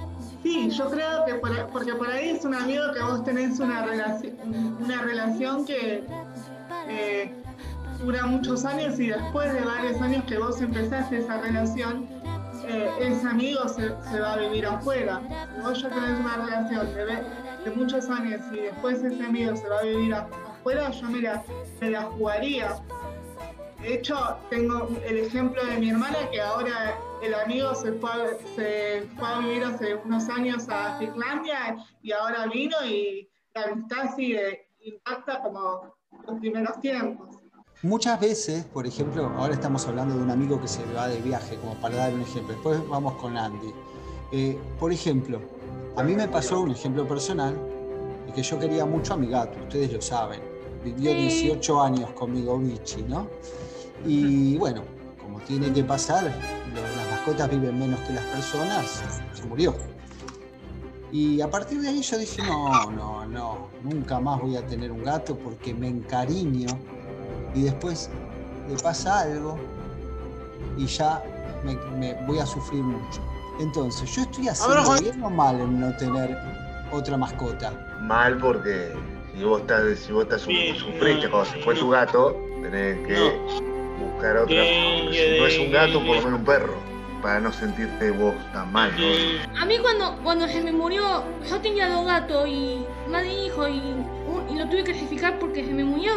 Sí, 0.48 0.70
yo 0.70 0.90
creo 0.90 1.26
que 1.26 1.34
por, 1.34 1.66
porque 1.66 1.92
por 1.92 2.08
ahí 2.08 2.30
es 2.30 2.42
un 2.42 2.54
amigo 2.54 2.84
que 2.94 3.02
vos 3.02 3.22
tenés 3.22 3.60
una 3.60 3.84
relación, 3.84 4.78
una 4.80 5.02
relación 5.02 5.66
que 5.66 6.04
eh, 6.88 7.34
dura 8.02 8.24
muchos 8.24 8.64
años 8.64 8.98
y 8.98 9.08
después 9.08 9.52
de 9.52 9.60
varios 9.60 10.00
años 10.00 10.24
que 10.24 10.38
vos 10.38 10.58
empezaste 10.62 11.18
esa 11.18 11.38
relación, 11.42 12.08
eh, 12.66 12.90
ese 12.98 13.28
amigo 13.28 13.68
se, 13.68 13.90
va 14.18 14.32
a 14.32 14.36
vivir 14.38 14.64
afuera. 14.64 15.20
Si 15.54 15.60
vos 15.60 15.82
ya 15.82 15.90
tenés 15.90 16.18
una 16.18 16.36
relación 16.38 16.94
de, 16.94 17.04
de 17.64 17.76
muchos 17.76 18.08
años 18.08 18.40
y 18.50 18.56
después 18.56 19.04
ese 19.04 19.22
amigo 19.22 19.54
se 19.54 19.68
va 19.68 19.80
a 19.80 19.82
vivir 19.82 20.14
afuera, 20.14 20.90
yo 20.90 21.08
me 21.10 21.20
me 21.80 21.90
la 21.90 22.02
jugaría. 22.04 22.74
De 23.80 23.94
hecho, 23.94 24.36
tengo 24.50 24.88
el 25.06 25.18
ejemplo 25.18 25.64
de 25.64 25.78
mi 25.78 25.90
hermana 25.90 26.28
que 26.30 26.40
ahora 26.40 26.98
el 27.22 27.34
amigo 27.34 27.74
se 27.74 27.92
fue, 27.92 28.10
a, 28.10 28.28
se 28.56 29.08
fue 29.16 29.28
a 29.28 29.38
vivir 29.38 29.64
hace 29.64 29.94
unos 29.94 30.28
años 30.28 30.68
a 30.68 30.98
Finlandia 30.98 31.76
y 32.02 32.12
ahora 32.12 32.46
vino 32.46 32.76
y 32.84 33.28
la 33.54 33.64
amistad 33.64 34.16
sigue 34.16 34.68
intacta 34.80 35.42
como 35.42 35.94
los 36.26 36.40
primeros 36.40 36.80
tiempos. 36.80 37.36
Muchas 37.82 38.18
veces, 38.18 38.64
por 38.64 38.86
ejemplo, 38.86 39.32
ahora 39.36 39.54
estamos 39.54 39.86
hablando 39.86 40.16
de 40.16 40.22
un 40.22 40.30
amigo 40.30 40.60
que 40.60 40.66
se 40.66 40.84
va 40.92 41.06
de 41.06 41.20
viaje, 41.20 41.56
como 41.56 41.74
para 41.74 41.96
dar 41.96 42.12
un 42.12 42.22
ejemplo. 42.22 42.54
Después 42.54 42.88
vamos 42.88 43.14
con 43.14 43.36
Andy. 43.36 43.72
Eh, 44.32 44.58
por 44.80 44.92
ejemplo, 44.92 45.40
a 45.96 46.02
mí 46.02 46.14
me 46.14 46.26
pasó 46.26 46.60
un 46.60 46.72
ejemplo 46.72 47.06
personal 47.06 47.56
de 48.26 48.32
que 48.32 48.42
yo 48.42 48.58
quería 48.58 48.84
mucho 48.84 49.14
a 49.14 49.16
mi 49.16 49.28
gato, 49.28 49.58
ustedes 49.62 49.92
lo 49.92 50.02
saben. 50.02 50.40
Vivió 50.84 51.12
18 51.12 51.80
años 51.80 52.10
conmigo, 52.10 52.58
Vichy, 52.58 53.02
¿no? 53.02 53.28
Y 54.06 54.56
bueno, 54.56 54.82
como 55.22 55.38
tiene 55.40 55.72
que 55.72 55.84
pasar, 55.84 56.24
lo- 56.24 56.30
las 56.96 57.10
mascotas 57.10 57.50
viven 57.50 57.78
menos 57.78 58.00
que 58.00 58.12
las 58.14 58.24
personas, 58.24 59.02
se 59.32 59.42
murió. 59.46 59.74
Y 61.10 61.40
a 61.40 61.50
partir 61.50 61.80
de 61.80 61.88
ahí 61.88 62.02
yo 62.02 62.18
dije, 62.18 62.42
no, 62.42 62.90
no, 62.90 63.26
no, 63.26 63.68
nunca 63.82 64.20
más 64.20 64.40
voy 64.40 64.56
a 64.56 64.66
tener 64.66 64.92
un 64.92 65.02
gato 65.02 65.36
porque 65.38 65.72
me 65.72 65.88
encariño 65.88 66.68
y 67.54 67.62
después 67.62 68.10
le 68.68 68.76
pasa 68.76 69.20
algo 69.20 69.56
y 70.76 70.84
ya 70.86 71.22
me, 71.64 71.74
me 71.98 72.14
voy 72.26 72.38
a 72.40 72.46
sufrir 72.46 72.82
mucho. 72.82 73.20
Entonces, 73.58 74.14
¿yo 74.14 74.22
estoy 74.22 74.48
haciendo 74.48 74.82
bien 75.00 75.22
o 75.22 75.30
mal 75.30 75.58
en 75.60 75.80
no 75.80 75.96
tener 75.96 76.36
otra 76.92 77.16
mascota? 77.16 77.72
Mal 78.02 78.36
porque 78.38 78.92
si 79.34 79.42
vos 79.44 79.62
estás, 79.62 79.98
si 79.98 80.12
vos 80.12 80.24
estás 80.24 80.42
su- 80.42 80.50
sufriste 80.78 81.28
cuando 81.30 81.50
se 81.50 81.62
fue 81.62 81.74
tu 81.74 81.88
gato, 81.88 82.36
tenés 82.62 82.98
que 83.06 83.40
buscar 84.18 84.36
otra. 84.36 84.54
Si 85.12 85.38
no 85.38 85.46
es 85.46 85.58
un 85.58 85.70
gato, 85.70 85.92
por 85.94 86.16
lo 86.16 86.22
menos 86.22 86.38
un 86.40 86.44
perro. 86.44 86.74
Para 87.22 87.40
no 87.40 87.52
sentirte 87.52 88.10
vos 88.12 88.34
tan 88.52 88.70
mal, 88.72 88.92
¿no? 88.92 89.60
A 89.60 89.64
mí 89.64 89.76
cuando, 89.78 90.16
cuando 90.22 90.46
se 90.46 90.60
me 90.60 90.70
murió, 90.70 91.24
yo 91.48 91.60
tenía 91.60 91.88
dos 91.88 92.06
gatos 92.06 92.48
y 92.48 92.84
más 93.10 93.22
de 93.22 93.46
hijo 93.46 93.66
y, 93.66 93.78
un- 93.80 94.46
y 94.48 94.56
lo 94.56 94.68
tuve 94.68 94.84
que 94.84 94.92
sacrificar 94.94 95.36
porque 95.40 95.64
se 95.64 95.72
me 95.72 95.82
murió. 95.82 96.12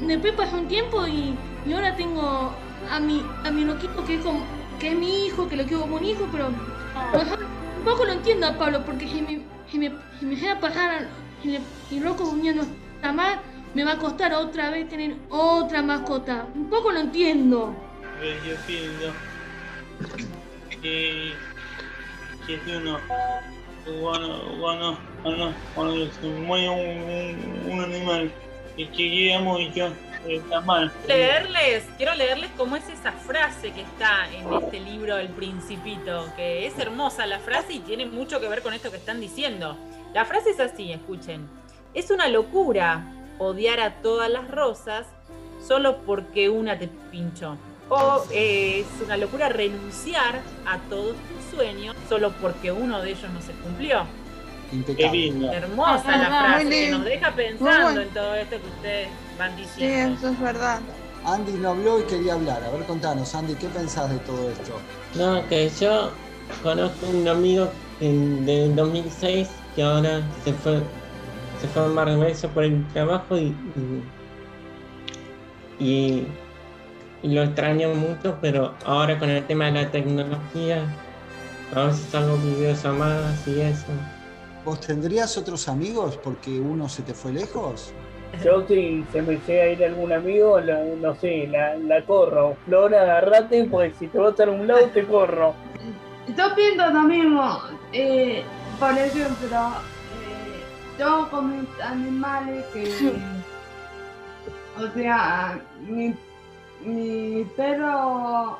Después 0.00 0.32
pasó 0.34 0.58
un 0.58 0.68
tiempo 0.68 1.04
y, 1.08 1.34
y 1.66 1.72
ahora 1.72 1.96
tengo 1.96 2.52
a 2.88 3.00
mi, 3.00 3.24
a 3.44 3.50
mi 3.50 3.64
loquito 3.64 4.04
que 4.04 4.14
es, 4.14 4.20
como- 4.24 4.44
que 4.78 4.90
es 4.92 4.96
mi 4.96 5.26
hijo, 5.26 5.48
que 5.48 5.56
lo 5.56 5.64
quiero 5.64 5.80
como 5.82 5.96
un 5.96 6.04
hijo, 6.04 6.28
pero 6.30 6.50
yo 6.50 7.36
un 7.78 7.84
poco 7.84 8.04
lo 8.04 8.12
entiendo 8.12 8.46
a 8.46 8.52
Pablo 8.56 8.84
porque 8.86 9.08
si 9.08 9.22
me, 9.22 9.40
si 9.68 9.78
me, 9.80 9.90
si 10.20 10.26
me 10.26 10.36
llega 10.36 10.52
a 10.52 10.60
pasar 10.60 11.08
y, 11.42 11.58
y 11.90 11.98
loco 11.98 12.22
unión 12.28 12.56
no 12.58 12.62
está 12.62 13.12
mal, 13.12 13.40
me 13.74 13.84
va 13.84 13.92
a 13.92 13.98
costar 13.98 14.32
otra 14.34 14.70
vez 14.70 14.88
tener 14.88 15.16
otra 15.30 15.82
mascota. 15.82 16.46
Un 16.54 16.68
poco 16.68 16.90
lo 16.92 17.00
entiendo. 17.00 17.74
Eh, 18.20 18.38
Yo 18.46 18.56
pienso 18.66 19.12
que, 20.82 21.32
que 22.46 22.60
si 22.64 22.70
uno 22.74 22.98
cuando, 24.00 24.56
cuando, 24.60 24.98
cuando, 25.22 25.54
cuando 25.74 26.12
se 26.12 26.26
muere 26.26 26.68
un, 26.68 27.70
un, 27.70 27.72
un 27.72 27.84
animal 27.84 28.32
y 28.76 28.86
que 28.86 28.92
quiera 29.10 29.40
mucho, 29.40 29.92
está 30.28 30.60
mal. 30.60 30.92
Leerles, 31.08 31.84
quiero 31.96 32.14
leerles 32.14 32.50
cómo 32.56 32.76
es 32.76 32.88
esa 32.88 33.10
frase 33.12 33.72
que 33.72 33.80
está 33.82 34.28
en 34.32 34.52
este 34.52 34.78
libro 34.80 35.16
El 35.18 35.28
Principito, 35.30 36.26
que 36.36 36.66
es 36.66 36.78
hermosa 36.78 37.26
la 37.26 37.40
frase 37.40 37.72
y 37.74 37.80
tiene 37.80 38.06
mucho 38.06 38.40
que 38.40 38.48
ver 38.48 38.62
con 38.62 38.72
esto 38.72 38.90
que 38.90 38.98
están 38.98 39.20
diciendo. 39.20 39.76
La 40.14 40.24
frase 40.24 40.50
es 40.50 40.60
así, 40.60 40.92
escuchen. 40.92 41.48
Es 41.92 42.10
una 42.10 42.28
locura 42.28 43.04
odiar 43.42 43.80
a 43.80 43.94
todas 44.02 44.30
las 44.30 44.50
rosas 44.50 45.06
solo 45.66 45.98
porque 46.06 46.48
una 46.50 46.78
te 46.78 46.88
pinchó. 47.10 47.56
O 47.88 48.24
eh, 48.32 48.80
es 48.80 49.04
una 49.04 49.16
locura 49.16 49.48
renunciar 49.48 50.40
a 50.66 50.78
todos 50.88 51.14
tus 51.14 51.56
sueños 51.58 51.94
solo 52.08 52.32
porque 52.40 52.72
uno 52.72 53.00
de 53.02 53.10
ellos 53.10 53.30
no 53.32 53.40
se 53.42 53.52
cumplió. 53.52 54.04
Impecable. 54.72 55.54
Hermosa 55.54 56.16
la 56.16 56.26
Ah, 56.26 56.44
frase 56.54 56.64
muy 56.64 56.74
que 56.74 56.90
nos 56.90 57.04
deja 57.04 57.30
pensando 57.34 57.82
bueno. 57.82 58.00
en 58.00 58.08
todo 58.08 58.34
esto 58.34 58.56
que 58.60 58.68
ustedes 58.68 59.08
van 59.38 59.54
Sí, 59.56 59.62
diciendo. 59.62 60.16
eso 60.18 60.28
es 60.28 60.40
verdad. 60.40 60.80
Andy 61.24 61.52
no 61.52 61.70
habló 61.70 62.00
y 62.00 62.02
quería 62.04 62.32
hablar. 62.34 62.64
A 62.64 62.70
ver, 62.70 62.84
contanos, 62.86 63.34
Andy, 63.34 63.54
¿qué 63.54 63.68
pensás 63.68 64.10
de 64.10 64.18
todo 64.20 64.50
esto? 64.50 64.72
No, 65.14 65.46
que 65.48 65.70
yo 65.78 66.10
conozco 66.62 67.06
un 67.08 67.28
amigo 67.28 67.68
en- 68.00 68.44
del 68.46 68.74
2006 68.74 69.48
que 69.76 69.82
ahora 69.82 70.22
se 70.44 70.52
fue, 70.54 70.80
se 71.62 71.68
fue 71.68 71.84
a 71.84 71.86
Marbella 71.86 72.48
por 72.52 72.64
el 72.64 72.84
trabajo 72.88 73.38
y, 73.38 73.54
y, 75.78 75.84
y- 75.84 76.26
y 77.22 77.28
lo 77.34 77.42
extraño 77.44 77.94
mucho, 77.94 78.36
pero 78.40 78.74
ahora 78.84 79.16
con 79.16 79.30
el 79.30 79.46
tema 79.46 79.66
de 79.66 79.82
la 79.84 79.90
tecnología, 79.92 80.84
a 81.72 81.84
veces 81.84 82.12
hago 82.16 82.36
videollamadas 82.38 83.46
y 83.46 83.60
eso. 83.60 83.86
¿Vos 84.64 84.80
tendrías 84.80 85.38
otros 85.38 85.68
amigos 85.68 86.16
porque 86.16 86.58
uno 86.60 86.88
se 86.88 87.02
te 87.04 87.14
fue 87.14 87.32
lejos? 87.32 87.92
Yo 88.44 88.66
si 88.66 89.04
se 89.12 89.22
me 89.22 89.36
llega 89.46 89.62
a 89.62 89.68
ir 89.68 89.84
algún 89.84 90.12
amigo, 90.12 90.58
la- 90.58 90.82
no 91.00 91.14
sé, 91.14 91.46
la, 91.46 91.76
la 91.76 92.04
corro. 92.04 92.56
Flora, 92.64 93.02
agarrate, 93.02 93.68
porque 93.70 93.94
si 93.94 94.08
te 94.08 94.18
vas 94.18 94.38
a 94.40 94.44
un 94.50 94.66
lado 94.66 94.86
te 94.92 95.06
corro. 95.06 95.54
Yo 96.26 96.54
pienso 96.56 96.90
lo 96.90 97.02
mismo. 97.02 97.56
Eh, 97.92 98.42
por 98.80 98.98
ejemplo, 98.98 99.58
yo 101.02 101.28
con 101.30 101.50
mis 101.50 101.80
animales 101.80 102.64
que. 102.72 102.84
o 104.78 104.86
sea, 104.94 105.60
mi, 105.80 106.14
mi 106.84 107.44
perro 107.56 108.58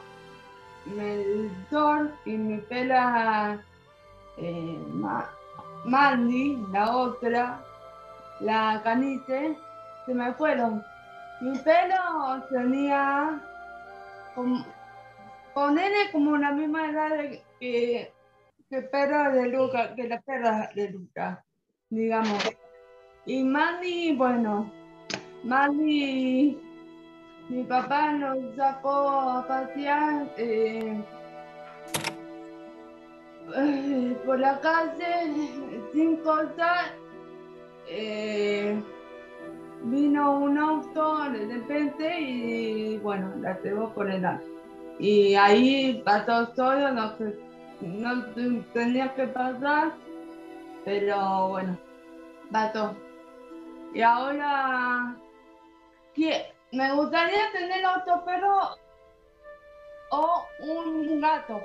Melchor 0.87 2.11
y 2.25 2.31
mi 2.33 2.59
perra 2.59 3.59
eh, 4.37 4.79
Ma- 4.93 5.31
Mandy, 5.85 6.59
la 6.73 6.97
otra, 6.97 7.61
la 8.41 8.81
caniche, 8.83 9.57
se 10.07 10.15
me 10.15 10.33
fueron. 10.35 10.83
Mi 11.41 11.57
perro 11.59 12.43
tenía 12.51 13.41
como, 14.35 14.65
Ponele 15.55 16.11
como 16.13 16.37
la 16.39 16.51
misma 16.53 16.91
edad 16.91 17.11
que, 17.61 18.13
que 18.71 18.83
perro 18.83 19.33
de 19.33 19.49
Luca, 19.49 19.95
que 19.95 20.09
la 20.09 20.21
perra 20.21 20.71
de 20.75 20.91
Luca, 20.91 21.45
digamos. 21.93 22.43
Y 23.27 23.43
Mandy, 23.45 24.17
bueno, 24.17 24.71
Mandy, 25.45 26.59
mi 27.49 27.65
papá 27.65 28.13
nos 28.13 28.39
sacó 28.57 29.11
a 29.11 29.47
pasear 29.47 30.27
eh, 30.39 31.01
por 34.25 34.39
la 34.41 34.61
calle 34.61 35.33
sin 35.93 36.17
cosas. 36.19 36.93
eh, 37.89 38.81
vino 39.85 40.39
un 40.39 40.57
auto 40.59 41.29
de 41.31 41.45
repente 41.47 42.21
y 42.21 42.99
bueno, 42.99 43.33
la 43.41 43.61
llevó 43.63 43.93
por 43.93 44.09
el. 44.09 44.25
Y 45.01 45.35
ahí 45.35 46.01
pasó 46.05 46.55
solo 46.55 46.93
lo 46.93 47.17
que 47.19 47.37
no 47.83 48.25
te- 48.27 48.63
tenía 48.73 49.13
que 49.15 49.27
pasar, 49.27 49.93
pero 50.85 51.49
bueno, 51.49 51.79
pasó. 52.51 52.97
Y 53.95 54.03
ahora 54.03 55.15
que 56.15 56.53
me 56.73 56.93
gustaría 56.93 57.51
tener 57.53 57.85
otro 57.87 58.25
perro 58.25 58.77
o 60.11 60.45
un 60.61 61.21
gato. 61.21 61.61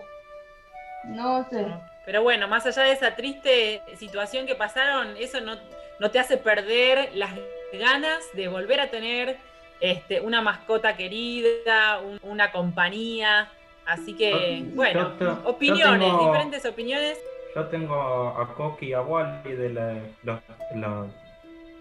No 1.06 1.48
sé. 1.50 1.66
Pero 2.06 2.22
bueno, 2.24 2.48
más 2.48 2.66
allá 2.66 2.84
de 2.84 2.92
esa 2.94 3.16
triste 3.16 3.82
situación 3.98 4.46
que 4.46 4.56
pasaron, 4.56 5.16
eso 5.18 5.42
no, 5.42 5.56
no 6.00 6.12
te 6.12 6.20
hace 6.20 6.38
perder 6.38 7.12
las 7.16 7.32
ganas 7.74 8.24
de 8.34 8.48
volver 8.48 8.80
a 8.80 8.90
tener 8.90 9.38
este, 9.80 10.22
una 10.22 10.42
mascota 10.42 10.96
querida, 10.96 12.00
un- 12.00 12.20
una 12.24 12.52
compañía. 12.52 13.50
Así 13.86 14.14
que, 14.16 14.64
bueno, 14.74 15.14
opiniones, 15.46 16.12
diferentes 16.20 16.66
opiniones. 16.66 17.18
Yo 17.58 17.66
tengo 17.70 18.38
a 18.38 18.54
Coqui 18.54 18.90
y 18.90 18.94
a 18.94 19.02
Wally 19.02 19.52
de 19.52 19.70
la, 19.70 19.96
los, 20.22 20.40
los, 20.76 21.08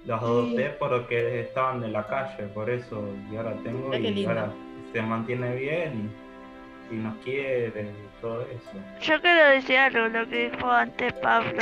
los 0.07 0.23
adopté 0.23 0.71
porque 0.79 1.41
estaban 1.41 1.83
de 1.83 1.89
la 1.89 2.07
calle, 2.07 2.45
por 2.55 2.71
eso, 2.71 3.07
y 3.31 3.37
ahora 3.37 3.53
tengo 3.63 3.95
y 3.95 4.25
ahora 4.25 4.49
se 4.95 5.03
mantiene 5.03 5.55
bien 5.55 6.11
y, 6.91 6.95
y 6.95 6.97
nos 6.97 7.15
quiere 7.17 7.83
y 7.83 8.23
todo 8.23 8.41
eso. 8.41 8.71
Yo 9.03 9.21
quiero 9.21 9.49
decir 9.51 9.77
algo, 9.77 10.09
lo 10.09 10.27
que 10.31 10.49
dijo 10.51 10.71
antes 10.71 11.13
Pablo. 11.13 11.59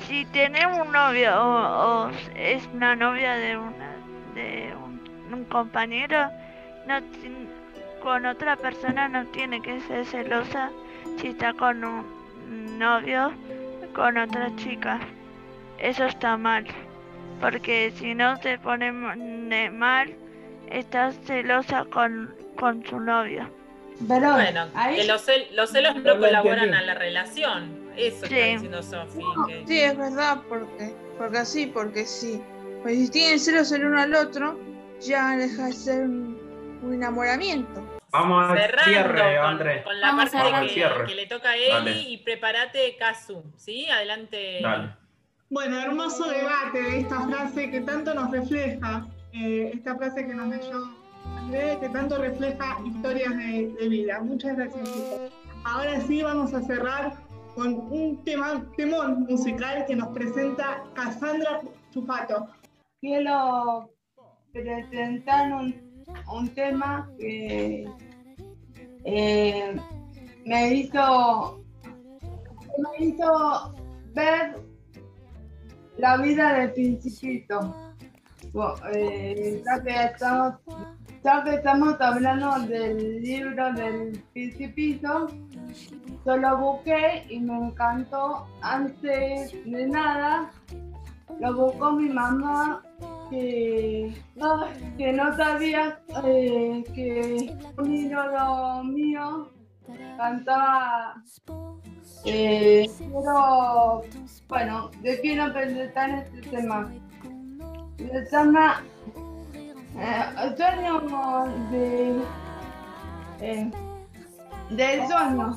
Si 0.00 0.24
tenemos 0.32 0.84
un 0.84 0.92
novio 0.92 1.30
o, 1.40 2.06
o 2.06 2.10
es 2.34 2.68
una 2.74 2.96
novia 2.96 3.34
de 3.34 3.56
una 3.56 3.94
de 4.34 4.74
un, 4.84 5.32
un 5.32 5.44
compañero, 5.44 6.28
no 6.88 6.98
con 8.02 8.26
otra 8.26 8.56
persona 8.56 9.06
no 9.08 9.24
tiene 9.26 9.62
que 9.62 9.78
ser 9.82 10.04
celosa 10.06 10.70
si 11.18 11.28
está 11.28 11.52
con 11.52 11.84
un 11.84 12.17
novio 12.48 13.32
con 13.94 14.16
otra 14.18 14.54
chica. 14.56 15.00
Eso 15.78 16.04
está 16.06 16.36
mal, 16.36 16.66
porque 17.40 17.92
si 17.96 18.14
no 18.14 18.38
te 18.40 18.58
pone 18.58 18.90
mal, 18.92 20.14
estás 20.70 21.16
celosa 21.24 21.84
con, 21.86 22.34
con 22.56 22.84
su 22.84 22.98
novio. 23.00 23.48
Pero 24.06 24.32
Bueno, 24.32 24.66
ahí- 24.74 24.96
que 24.96 25.04
los, 25.06 25.26
cel- 25.28 25.50
los 25.54 25.70
celos 25.70 25.96
no 25.96 26.14
No 26.14 26.20
colaboran 26.20 26.72
a 26.74 26.82
la 26.82 26.94
relación. 26.94 27.88
Eso 27.96 28.24
está 28.26 28.36
diciendo 28.36 28.82
Sofi. 28.82 29.18
que- 29.48 29.64
Sí, 29.66 29.80
es 29.80 29.96
verdad, 29.98 30.38
porque, 30.48 30.94
porque 31.18 31.38
así, 31.38 31.66
porque 31.66 32.04
sí. 32.04 32.40
Pues 32.82 32.96
si 32.96 33.08
tienen 33.10 33.40
celos 33.40 33.72
el 33.72 33.84
uno 33.86 34.00
al 34.00 34.14
otro, 34.14 34.56
ya 35.00 35.36
deja 35.36 35.66
de 35.66 35.72
ser 35.72 36.02
un, 36.04 36.38
un 36.82 36.94
enamoramiento. 36.94 37.84
Vamos 38.10 38.50
al 38.50 38.58
Cerrando 38.58 38.90
cierre, 38.90 39.36
con, 39.36 39.46
Andrés. 39.46 39.84
con 39.84 40.00
la 40.00 40.06
Vamos 40.08 40.30
parte 40.30 40.66
que, 40.74 41.06
que 41.06 41.14
le 41.14 41.26
toca 41.26 41.50
a 41.50 41.56
Eli 41.56 41.68
Dale. 41.70 42.00
y 42.00 42.16
prepárate, 42.18 42.96
Kazu. 42.96 43.42
¿Sí? 43.56 43.88
Adelante. 43.90 44.60
Dale. 44.62 44.96
Bueno, 45.50 45.80
hermoso 45.80 46.28
debate 46.28 46.82
de 46.82 47.00
esta 47.00 47.20
frase 47.26 47.70
que 47.70 47.80
tanto 47.80 48.14
nos 48.14 48.30
refleja, 48.30 49.06
eh, 49.32 49.70
esta 49.74 49.96
frase 49.96 50.26
que 50.26 50.34
nos 50.34 50.48
leyó 50.48 50.90
Andrés, 51.36 51.78
que 51.78 51.88
tanto 51.88 52.18
refleja 52.18 52.78
historias 52.86 53.36
de, 53.36 53.74
de 53.78 53.88
vida. 53.88 54.20
Muchas 54.20 54.56
gracias, 54.56 54.84
chicos. 54.92 55.32
Ahora 55.64 56.00
sí 56.02 56.22
vamos 56.22 56.52
a 56.54 56.60
cerrar 56.62 57.12
con 57.54 57.74
un 57.74 58.22
tema, 58.24 58.62
temón 58.76 59.24
musical 59.28 59.84
que 59.86 59.96
nos 59.96 60.08
presenta 60.08 60.82
Cassandra 60.94 61.60
Chufato. 61.92 62.48
Quiero 63.00 63.90
presentar 64.52 65.52
un, 65.52 65.87
un 66.32 66.48
tema 66.54 67.08
que 67.18 67.88
eh, 69.04 69.76
me 70.44 70.74
hizo 70.74 71.64
me 72.78 73.06
hizo 73.06 73.74
ver 74.14 74.54
la 75.96 76.16
vida 76.18 76.52
del 76.54 76.72
principito. 76.72 77.74
Bo- 78.52 78.74
eh, 78.94 79.62
ya 79.66 79.82
que 79.82 80.04
estamos 80.04 80.54
ya 81.24 81.42
que 81.44 81.54
estamos 81.56 82.00
hablando 82.00 82.58
del 82.68 83.20
libro 83.20 83.72
del 83.74 84.22
principito, 84.32 85.26
yo 86.24 86.36
lo 86.36 86.56
busqué 86.58 87.26
y 87.28 87.40
me 87.40 87.56
encantó. 87.66 88.46
Antes 88.62 89.52
de 89.64 89.86
nada, 89.88 90.50
lo 91.40 91.54
buscó 91.56 91.92
mi 91.92 92.08
mamá 92.08 92.82
que 93.30 94.14
que 94.96 95.12
no 95.12 95.36
sabía 95.36 96.00
eh, 96.24 96.84
que 96.94 97.56
un 97.76 97.94
ídolo 97.94 98.84
mío 98.84 99.50
cantaba 100.16 101.14
eh, 102.24 102.86
quiero 102.98 104.02
bueno 104.48 104.90
de 105.02 105.20
quiero 105.20 105.52
presentar 105.52 106.10
este 106.10 106.50
tema. 106.50 106.90
Se 107.96 108.30
llama 108.30 108.82
eh, 109.96 110.54
sueño 110.56 111.46
de 111.70 112.22
eh, 113.40 113.70
del 114.70 115.06
sueño. 115.06 115.56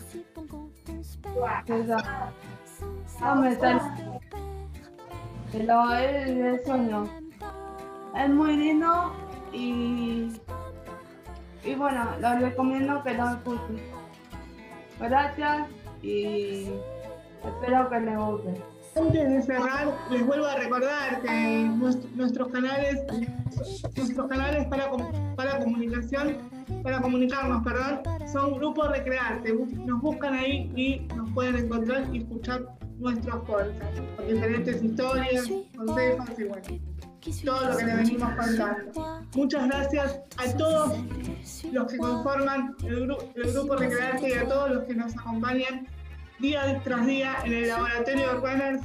No 3.21 3.35
me 3.35 3.55
sale 3.55 4.21
pero 5.51 5.93
es 5.95 6.35
del 6.35 6.65
sueño 6.65 7.20
es 8.15 8.29
muy 8.29 8.55
lindo 8.57 9.13
y 9.53 10.31
y 11.63 11.75
bueno 11.75 12.09
lo 12.19 12.39
recomiendo 12.39 13.03
que 13.03 13.13
lo 13.13 13.29
escuchen 13.29 13.81
gracias 14.99 15.67
y 16.03 16.67
espero 17.45 17.89
que 17.89 17.99
les 17.99 18.17
guste. 18.17 18.61
Antes 18.95 19.29
de 19.29 19.41
cerrar, 19.43 19.87
les 20.11 20.25
vuelvo 20.25 20.45
a 20.47 20.55
recordar 20.55 21.21
que 21.21 21.63
nuestro- 21.77 22.09
nuestros 22.15 22.47
canales, 22.49 22.99
nuestros 23.95 24.27
canales 24.27 24.65
para, 24.67 24.91
para 25.37 25.59
comunicación, 25.59 26.37
para 26.83 26.99
comunicarnos, 27.01 27.63
perdón, 27.63 28.01
son 28.31 28.55
Grupo 28.57 28.83
Recrearte. 28.87 29.53
Nos 29.53 30.01
buscan 30.01 30.33
ahí 30.33 30.71
y 30.75 30.99
nos 31.15 31.31
pueden 31.31 31.55
encontrar 31.55 32.03
y 32.13 32.17
escuchar 32.19 32.63
nuestros 32.99 33.35
podcasts, 33.45 34.01
con 34.17 34.27
diferentes 34.27 34.83
historias, 34.83 35.49
consejos 35.77 36.29
y 36.37 36.43
bueno, 36.43 36.63
todo 37.45 37.69
lo 37.69 37.77
que 37.77 37.85
les 37.85 37.97
venimos 37.97 38.29
contando. 38.35 39.21
Muchas 39.35 39.67
gracias 39.67 40.19
a 40.37 40.57
todos 40.57 40.93
los 41.71 41.91
que 41.91 41.97
conforman 41.97 42.75
el, 42.83 43.07
gru- 43.07 43.31
el 43.35 43.53
Grupo 43.53 43.75
Recrearte 43.75 44.29
y 44.29 44.33
a 44.33 44.47
todos 44.47 44.71
los 44.71 44.83
que 44.85 44.95
nos 44.95 45.15
acompañan 45.17 45.87
día 46.39 46.81
tras 46.83 47.05
día 47.05 47.35
en 47.45 47.53
el 47.53 47.67
laboratorio 47.67 48.27
de 48.27 48.33
Runners. 48.33 48.81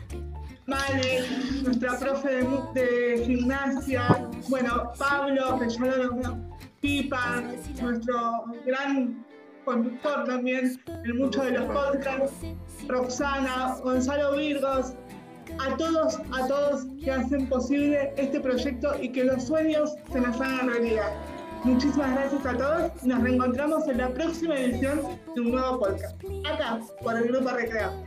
Vale, 0.67 1.25
nuestra 1.63 1.97
profe 1.99 2.45
de 2.75 3.23
gimnasia, 3.25 4.29
bueno, 4.49 4.93
Pablo, 4.99 5.59
que 5.61 5.69
ya 5.69 5.85
lo 5.85 6.07
nombró, 6.07 6.37
Pipa, 6.81 7.43
nuestro 7.81 8.45
gran 8.67 9.25
conductor 9.65 10.25
también 10.25 10.81
en 11.05 11.17
muchos 11.19 11.45
de 11.45 11.53
los 11.53 11.65
podcasts, 11.67 12.47
Roxana, 12.89 13.77
Gonzalo 13.83 14.37
Virgos, 14.37 14.95
a 15.61 15.77
todos, 15.77 16.19
a 16.33 16.47
todos 16.47 16.87
que 17.03 17.11
hacen 17.11 17.49
posible 17.49 18.13
este 18.17 18.41
proyecto 18.41 18.95
y 19.01 19.11
que 19.11 19.25
los 19.25 19.45
sueños 19.45 19.95
se 20.13 20.21
nos 20.21 20.41
hagan 20.41 20.69
realidad. 20.69 21.13
Muchísimas 21.65 22.13
gracias 22.13 22.47
a 22.47 22.57
todos. 22.57 23.05
Nos 23.05 23.23
reencontramos 23.23 23.89
en 23.89 23.99
la 23.99 24.09
próxima 24.11 24.55
edición 24.57 25.01
de 25.35 25.41
un 25.41 25.51
nuevo 25.51 25.81
podcast. 25.81 26.23
Acá, 26.45 26.81
por 27.03 27.17
el 27.17 27.29
Grupo 27.29 27.51
Recreado. 27.51 28.05